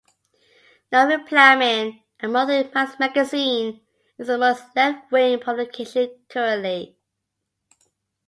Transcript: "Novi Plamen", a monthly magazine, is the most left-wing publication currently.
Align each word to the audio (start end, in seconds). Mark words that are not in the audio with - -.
"Novi 0.91 1.17
Plamen", 1.25 2.01
a 2.21 2.27
monthly 2.27 2.71
magazine, 2.99 3.81
is 4.17 4.25
the 4.25 4.35
most 4.35 4.75
left-wing 4.75 5.39
publication 5.39 6.25
currently. 6.27 6.97